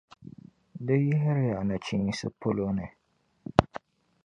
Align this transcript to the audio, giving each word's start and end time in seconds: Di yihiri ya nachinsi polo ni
Di 0.85 0.95
yihiri 1.05 1.45
ya 1.51 1.59
nachinsi 1.67 2.25
polo 2.39 2.65
ni 2.77 2.87